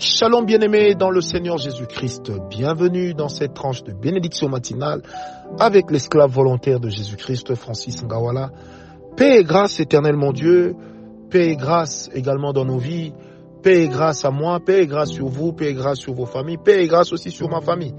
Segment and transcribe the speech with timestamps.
[0.00, 2.30] Shalom bien-aimés dans le Seigneur Jésus-Christ.
[2.48, 5.02] Bienvenue dans cette tranche de bénédiction matinale
[5.58, 8.52] avec l'esclave volontaire de Jésus-Christ, Francis Ngawala.
[9.16, 10.76] Paix et grâce éternelle mon Dieu,
[11.30, 13.12] paix et grâce également dans nos vies,
[13.64, 16.26] paix et grâce à moi, paix et grâce sur vous, paix et grâce sur vos
[16.26, 17.94] familles, paix et grâce aussi sur ma famille.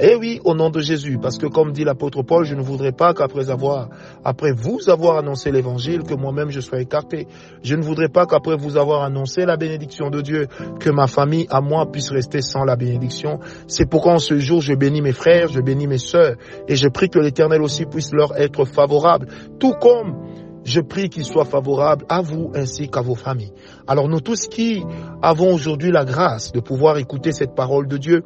[0.00, 2.90] Eh oui, au nom de Jésus, parce que comme dit l'apôtre Paul, je ne voudrais
[2.90, 3.90] pas qu'après avoir,
[4.24, 7.28] après vous avoir annoncé l'évangile, que moi-même je sois écarté.
[7.62, 10.48] Je ne voudrais pas qu'après vous avoir annoncé la bénédiction de Dieu,
[10.80, 13.38] que ma famille à moi puisse rester sans la bénédiction.
[13.68, 16.34] C'est pourquoi en ce jour, je bénis mes frères, je bénis mes sœurs,
[16.66, 19.28] et je prie que l'éternel aussi puisse leur être favorable,
[19.60, 20.16] tout comme
[20.64, 23.52] je prie qu'il soit favorable à vous ainsi qu'à vos familles.
[23.86, 24.82] Alors nous tous qui
[25.22, 28.24] avons aujourd'hui la grâce de pouvoir écouter cette parole de Dieu,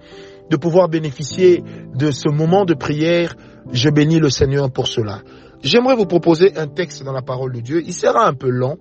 [0.51, 1.63] de pouvoir bénéficier
[1.95, 3.35] de ce moment de prière.
[3.73, 5.21] Je bénis le Seigneur pour cela.
[5.63, 7.83] J'aimerais vous proposer un texte dans la parole de Dieu.
[7.85, 8.79] Il sera un peu long.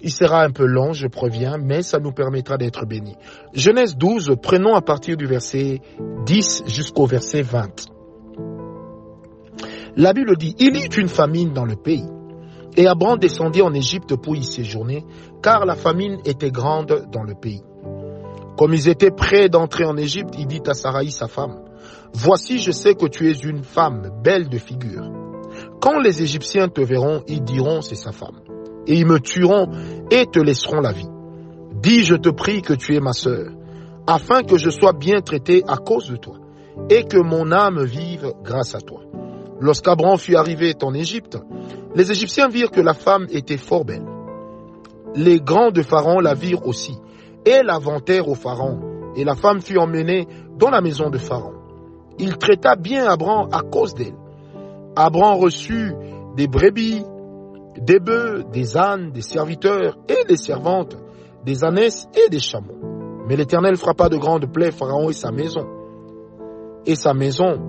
[0.00, 3.16] Il sera un peu long, je préviens, mais ça nous permettra d'être bénis.
[3.52, 5.80] Genèse 12, prenons à partir du verset
[6.24, 7.86] 10 jusqu'au verset 20.
[9.96, 12.06] La Bible dit, il y eut une famine dans le pays.
[12.76, 15.04] Et Abraham descendit en Égypte pour y séjourner,
[15.42, 17.62] car la famine était grande dans le pays.
[18.58, 21.60] Comme ils étaient prêts d'entrer en Égypte, il dit à Sarai, sa femme,
[22.12, 25.08] Voici, je sais que tu es une femme belle de figure.
[25.80, 28.40] Quand les Égyptiens te verront, ils diront, c'est sa femme.
[28.88, 29.68] Et ils me tueront
[30.10, 31.08] et te laisseront la vie.
[31.80, 33.52] Dis, je te prie que tu es ma sœur,
[34.08, 36.34] afin que je sois bien traité à cause de toi,
[36.90, 39.02] et que mon âme vive grâce à toi.
[39.60, 41.38] Lorsqu'Abraham fut arrivé en Égypte,
[41.94, 44.06] les Égyptiens virent que la femme était fort belle.
[45.14, 46.96] Les grands de Pharaon la virent aussi,
[47.48, 50.26] et vantèrent au Pharaon, et la femme fut emmenée
[50.58, 51.54] dans la maison de Pharaon.
[52.18, 54.16] Il traita bien Abraham à cause d'elle.
[54.96, 55.94] Abraham reçut
[56.36, 57.04] des brebis,
[57.80, 60.96] des bœufs, des ânes, des serviteurs et des servantes,
[61.44, 62.78] des ânesses et des chameaux.
[63.28, 65.66] Mais l'Éternel frappa de grandes plaies Pharaon et sa maison,
[66.86, 67.60] et sa maison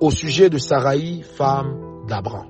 [0.00, 2.48] au sujet de Sarai, femme d'Abraham.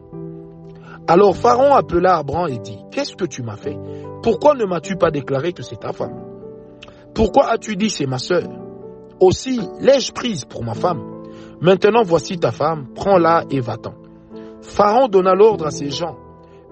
[1.09, 3.79] Alors Pharaon appela Abraham et dit, Qu'est-ce que tu m'as fait?
[4.23, 6.25] Pourquoi ne m'as-tu pas déclaré que c'est ta femme?
[7.16, 8.47] Pourquoi as-tu dit c'est ma sœur?
[9.21, 11.03] Aussi l'ai-je prise pour ma femme?
[11.62, 13.94] Maintenant voici ta femme, prends-la et va-t'en.
[14.60, 16.19] Pharaon donna l'ordre à ses gens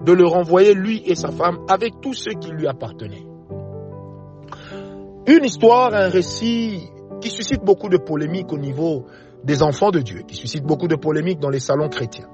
[0.03, 3.25] de le renvoyer lui et sa femme avec tous ceux qui lui appartenaient.
[5.25, 6.91] Une histoire, un récit
[7.21, 9.05] qui suscite beaucoup de polémiques au niveau
[9.43, 12.29] des enfants de Dieu, qui suscite beaucoup de polémiques dans les salons chrétiens.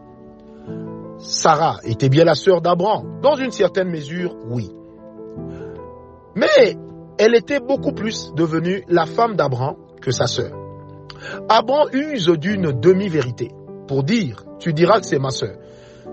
[1.17, 3.21] Sarah était bien la sœur d'Abraham.
[3.21, 4.69] Dans une certaine mesure, oui.
[6.35, 6.75] Mais
[7.21, 10.57] elle était beaucoup plus devenue la femme d'Abraham que sa sœur.
[11.49, 13.51] Abraham use d'une demi-vérité
[13.87, 15.53] pour dire, tu diras que c'est ma sœur.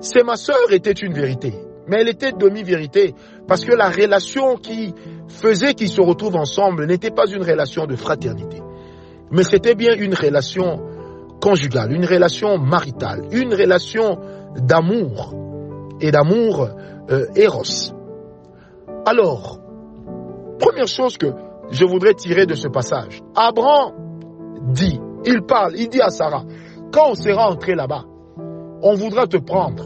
[0.01, 1.55] C'est ma sœur était une vérité,
[1.87, 3.15] mais elle était demi-vérité
[3.47, 4.93] parce que la relation qui
[5.29, 8.61] faisait qu'ils se retrouvent ensemble n'était pas une relation de fraternité,
[9.31, 10.79] mais c'était bien une relation
[11.41, 14.19] conjugale, une relation maritale, une relation
[14.57, 15.35] d'amour
[16.03, 16.69] et d'amour
[17.11, 17.95] euh, éros.
[19.07, 19.59] Alors,
[20.59, 21.33] première chose que
[21.71, 23.93] je voudrais tirer de ce passage, Abraham
[24.73, 26.45] dit, il parle, il dit à Sarah,
[26.93, 28.05] quand on sera entré là-bas,
[28.83, 29.85] on voudra te prendre,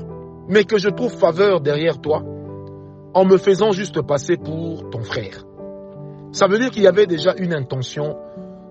[0.49, 2.23] mais que je trouve faveur derrière toi
[3.15, 5.45] en me faisant juste passer pour ton frère.
[6.33, 8.17] Ça veut dire qu'il y avait déjà une intention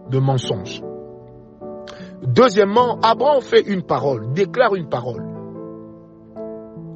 [0.10, 0.82] de mensonge.
[2.24, 5.24] Deuxièmement, Abraham fait une parole, déclare une parole.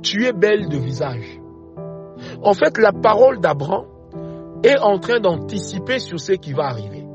[0.02, 1.40] Tu es belle de visage.
[2.42, 3.86] En fait, la parole d'Abraham
[4.64, 7.06] est en train d'anticiper sur ce qui va arriver.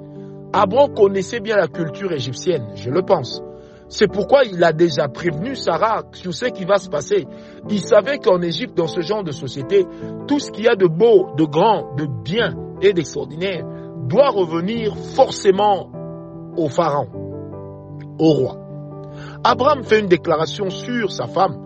[0.53, 3.43] Abraham connaissait bien la culture égyptienne, je le pense.
[3.89, 7.27] C'est pourquoi il a déjà prévenu Sarah sur ce qui va se passer.
[7.69, 9.85] Il savait qu'en Égypte, dans ce genre de société,
[10.29, 13.65] tout ce qu'il y a de beau, de grand, de bien et d'extraordinaire
[14.09, 15.91] doit revenir forcément
[16.57, 17.09] au pharaon,
[18.19, 18.57] au roi.
[19.43, 21.57] Abraham fait une déclaration sur sa femme,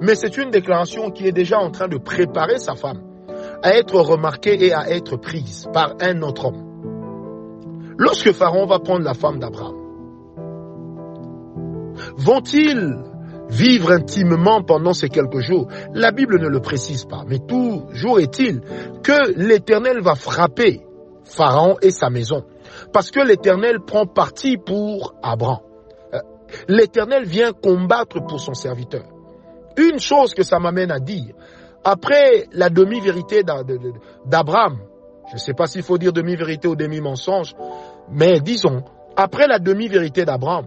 [0.00, 3.07] mais c'est une déclaration qui est déjà en train de préparer sa femme
[3.62, 6.64] à être remarquée et à être prise par un autre homme.
[7.98, 9.76] Lorsque Pharaon va prendre la femme d'Abraham,
[12.16, 12.96] vont-ils
[13.50, 15.68] vivre intimement pendant ces quelques jours?
[15.94, 18.60] La Bible ne le précise pas, mais toujours est-il
[19.02, 20.82] que l'Éternel va frapper
[21.24, 22.44] Pharaon et sa maison,
[22.92, 25.58] parce que l'Éternel prend parti pour Abraham.
[26.14, 26.20] Euh,
[26.68, 29.04] L'Éternel vient combattre pour son serviteur.
[29.76, 31.34] Une chose que ça m'amène à dire,
[31.90, 33.42] après la demi-vérité
[34.26, 34.78] d'Abraham,
[35.28, 37.54] je ne sais pas s'il faut dire demi-vérité ou demi-mensonge,
[38.10, 38.82] mais disons,
[39.16, 40.66] après la demi-vérité d'Abraham,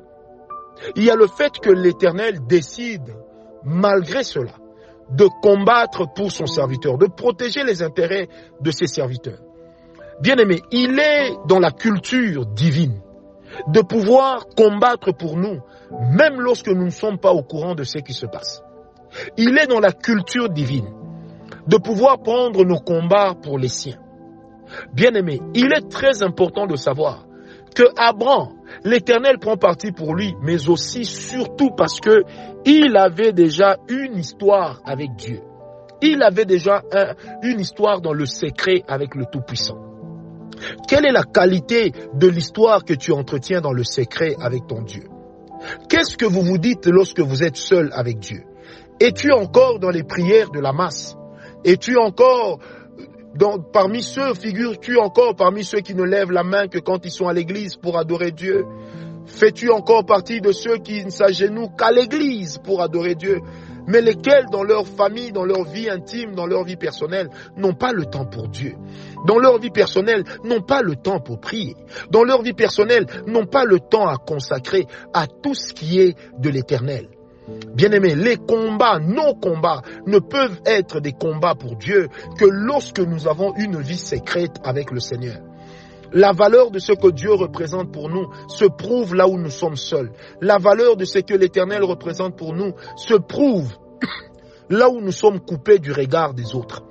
[0.95, 3.15] il y a le fait que l'Éternel décide,
[3.63, 4.53] malgré cela,
[5.11, 8.27] de combattre pour son serviteur, de protéger les intérêts
[8.59, 9.41] de ses serviteurs.
[10.21, 12.99] Bien aimé, il est dans la culture divine
[13.67, 15.59] de pouvoir combattre pour nous,
[16.17, 18.63] même lorsque nous ne sommes pas au courant de ce qui se passe.
[19.37, 20.87] Il est dans la culture divine
[21.67, 23.99] de pouvoir prendre nos combats pour les siens.
[24.93, 27.25] Bien aimé, il est très important de savoir
[27.75, 28.49] que Abraham,
[28.83, 32.23] l'Éternel prend parti pour lui, mais aussi surtout parce que
[32.65, 35.41] il avait déjà une histoire avec Dieu.
[36.01, 36.83] Il avait déjà
[37.43, 39.77] une histoire dans le secret avec le Tout-Puissant.
[40.87, 45.03] Quelle est la qualité de l'histoire que tu entretiens dans le secret avec ton Dieu?
[45.89, 48.43] Qu'est-ce que vous vous dites lorsque vous êtes seul avec Dieu?
[48.99, 51.15] Es-tu encore dans les prières de la masse?
[51.63, 52.59] Es-tu encore
[53.35, 57.11] dans, parmi ceux, figures-tu encore parmi ceux qui ne lèvent la main que quand ils
[57.11, 58.65] sont à l'église pour adorer Dieu?
[59.25, 63.39] Fais-tu encore partie de ceux qui ne s'agenouillent qu'à l'église pour adorer Dieu?
[63.87, 67.93] Mais lesquels dans leur famille, dans leur vie intime, dans leur vie personnelle, n'ont pas
[67.93, 68.73] le temps pour Dieu?
[69.25, 71.75] Dans leur vie personnelle, n'ont pas le temps pour prier?
[72.09, 76.15] Dans leur vie personnelle, n'ont pas le temps à consacrer à tout ce qui est
[76.37, 77.07] de l'éternel?
[77.73, 83.27] Bien-aimés, les combats, nos combats, ne peuvent être des combats pour Dieu que lorsque nous
[83.27, 85.37] avons une vie secrète avec le Seigneur.
[86.13, 89.77] La valeur de ce que Dieu représente pour nous se prouve là où nous sommes
[89.77, 90.11] seuls.
[90.41, 93.71] La valeur de ce que l'Éternel représente pour nous se prouve
[94.69, 96.83] là où nous sommes coupés du regard des autres.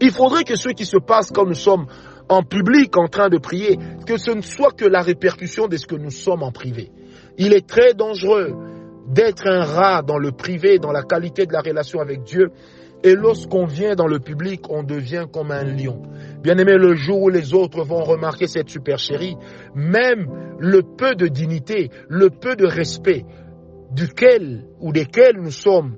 [0.00, 1.86] Il faudrait que ce qui se passe quand nous sommes
[2.28, 5.86] en public en train de prier, que ce ne soit que la répercussion de ce
[5.86, 6.90] que nous sommes en privé.
[7.38, 8.52] Il est très dangereux
[9.08, 12.50] d'être un rat dans le privé, dans la qualité de la relation avec Dieu,
[13.02, 16.02] et lorsqu'on vient dans le public, on devient comme un lion.
[16.42, 19.36] Bien aimé, le jour où les autres vont remarquer cette supercherie,
[19.74, 20.26] même
[20.58, 23.24] le peu de dignité, le peu de respect
[23.92, 25.96] duquel ou desquels nous sommes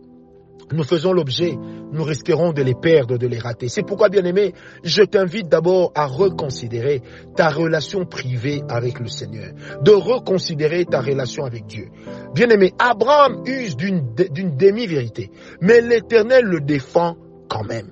[0.72, 1.56] nous faisons l'objet,
[1.92, 3.68] nous risquerons de les perdre, de les rater.
[3.68, 4.54] C'est pourquoi, bien aimé,
[4.84, 7.02] je t'invite d'abord à reconsidérer
[7.36, 11.88] ta relation privée avec le Seigneur, de reconsidérer ta relation avec Dieu.
[12.34, 15.30] Bien aimé, Abraham use d'une demi-vérité,
[15.60, 17.16] mais l'Éternel le défend
[17.48, 17.90] quand même.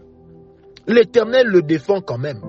[0.86, 2.40] L'Éternel le défend quand même.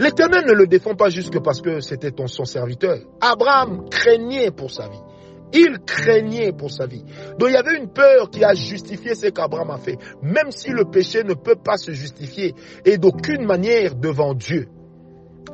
[0.00, 2.96] L'Éternel ne le défend pas juste parce que c'était son serviteur.
[3.20, 4.98] Abraham craignait pour sa vie.
[5.52, 7.04] Il craignait pour sa vie.
[7.38, 9.96] Donc il y avait une peur qui a justifié ce qu'Abraham a fait.
[10.22, 12.54] Même si le péché ne peut pas se justifier
[12.84, 14.68] et d'aucune manière devant Dieu.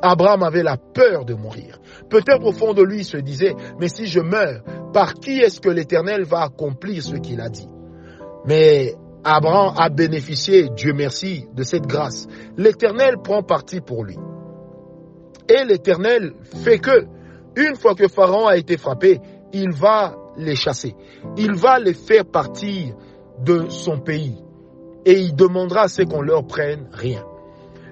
[0.01, 1.79] Abraham avait la peur de mourir.
[2.09, 4.61] Peut-être au fond de lui il se disait, mais si je meurs,
[4.93, 7.67] par qui est-ce que l'Éternel va accomplir ce qu'il a dit?
[8.45, 12.27] Mais Abraham a bénéficié, Dieu merci, de cette grâce.
[12.55, 14.17] L'Éternel prend parti pour lui.
[15.49, 16.33] Et l'Éternel
[16.63, 17.05] fait que,
[17.55, 19.19] une fois que Pharaon a été frappé,
[19.61, 20.95] il va les chasser.
[21.37, 22.95] Il va les faire partir
[23.43, 24.37] de son pays.
[25.05, 27.23] Et il demandera à ceux qu'on leur prenne rien.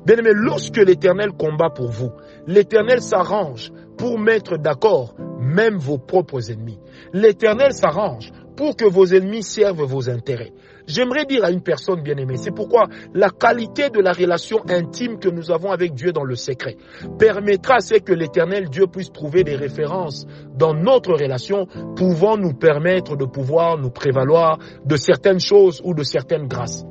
[0.06, 2.12] Bien aimé, lorsque l'Éternel combat pour vous,
[2.46, 6.80] l'Éternel s'arrange pour mettre d'accord même vos propres ennemis.
[7.14, 10.54] L'Éternel s'arrange pour que vos ennemis servent vos intérêts.
[10.88, 15.20] J'aimerais dire à une personne bien aimée, c'est pourquoi la qualité de la relation intime
[15.20, 16.78] que nous avons avec Dieu dans le secret
[17.18, 22.54] permettra à ce que l'éternel Dieu puisse trouver des références dans notre relation pouvant nous
[22.54, 26.86] permettre de pouvoir nous prévaloir de certaines choses ou de certaines grâces.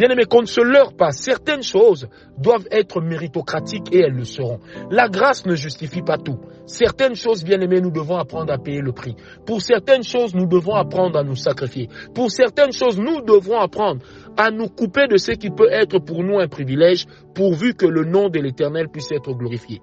[0.00, 1.10] Bien aimé, qu'on ne se leurre pas.
[1.10, 2.08] Certaines choses
[2.38, 4.58] doivent être méritocratiques et elles le seront.
[4.90, 6.38] La grâce ne justifie pas tout.
[6.64, 9.14] Certaines choses, bien aimé, nous devons apprendre à payer le prix.
[9.44, 11.90] Pour certaines choses, nous devons apprendre à nous sacrifier.
[12.14, 14.00] Pour certaines choses, nous devons apprendre
[14.38, 17.04] à nous couper de ce qui peut être pour nous un privilège,
[17.34, 19.82] pourvu que le nom de l'Éternel puisse être glorifié.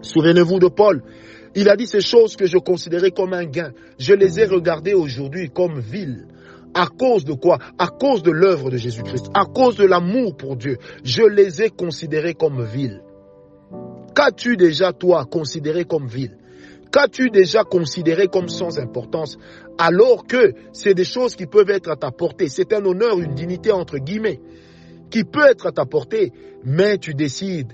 [0.00, 1.02] Souvenez-vous de Paul.
[1.56, 3.72] Il a dit ces choses que je considérais comme un gain.
[3.98, 6.28] Je les ai regardées aujourd'hui comme villes.
[6.74, 7.58] À cause de quoi?
[7.78, 10.78] À cause de l'œuvre de Jésus-Christ, à cause de l'amour pour Dieu.
[11.04, 13.02] Je les ai considérés comme villes.
[14.14, 16.36] Qu'as-tu déjà, toi, considéré comme ville
[16.92, 19.36] Qu'as-tu déjà considéré comme sans importance?
[19.78, 23.34] Alors que c'est des choses qui peuvent être à ta portée C'est un honneur, une
[23.34, 24.40] dignité entre guillemets
[25.10, 26.32] qui peut être à ta portée,
[26.64, 27.72] mais tu décides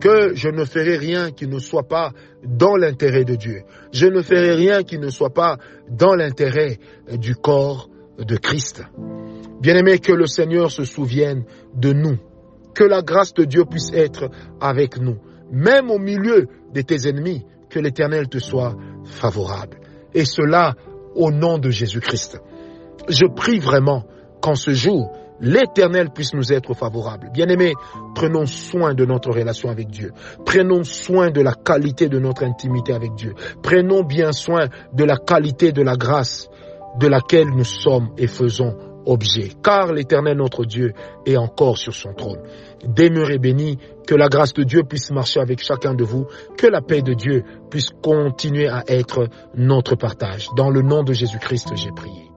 [0.00, 2.12] que je ne ferai rien qui ne soit pas
[2.44, 3.62] dans l'intérêt de Dieu.
[3.92, 5.56] Je ne ferai rien qui ne soit pas
[5.88, 6.78] dans l'intérêt
[7.12, 8.82] du corps de Christ.
[9.60, 11.44] Bien-aimé, que le Seigneur se souvienne
[11.74, 12.18] de nous.
[12.74, 14.30] Que la grâce de Dieu puisse être
[14.60, 15.16] avec nous.
[15.50, 19.78] Même au milieu de tes ennemis, que l'Éternel te soit favorable.
[20.14, 20.74] Et cela
[21.14, 22.38] au nom de Jésus-Christ.
[23.08, 24.04] Je prie vraiment
[24.40, 27.30] qu'en ce jour, l'Éternel puisse nous être favorable.
[27.32, 27.74] Bien-aimés,
[28.14, 30.12] prenons soin de notre relation avec Dieu.
[30.44, 33.34] Prenons soin de la qualité de notre intimité avec Dieu.
[33.62, 36.48] Prenons bien soin de la qualité de la grâce
[36.98, 38.76] de laquelle nous sommes et faisons
[39.06, 40.92] objet, car l'Éternel notre Dieu
[41.24, 42.40] est encore sur son trône.
[42.84, 46.26] Demeurez bénis, que la grâce de Dieu puisse marcher avec chacun de vous,
[46.56, 50.48] que la paix de Dieu puisse continuer à être notre partage.
[50.56, 52.30] Dans le nom de Jésus-Christ, j'ai prié.